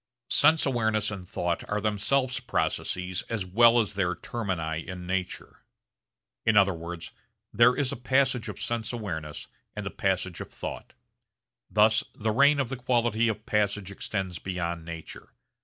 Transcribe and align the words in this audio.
Sense 0.31 0.65
awareness 0.65 1.11
and 1.11 1.29
thought 1.29 1.63
are 1.69 1.79
themselves 1.79 2.39
processes 2.39 3.21
as 3.29 3.45
well 3.45 3.79
as 3.79 3.93
their 3.93 4.15
termini 4.15 4.79
in 4.87 5.05
nature. 5.05 5.63
In 6.43 6.57
other 6.57 6.73
words 6.73 7.11
there 7.53 7.75
is 7.75 7.91
a 7.91 7.95
passage 7.95 8.49
of 8.49 8.59
sense 8.59 8.91
awareness 8.91 9.47
and 9.75 9.85
a 9.85 9.91
passage 9.91 10.41
of 10.41 10.51
thought. 10.51 10.93
Thus 11.69 12.03
the 12.15 12.31
reign 12.31 12.59
of 12.59 12.69
the 12.69 12.77
quality 12.77 13.27
of 13.27 13.45
passage 13.45 13.91
extends 13.91 14.39
beyond 14.39 14.83
nature. 14.85 15.35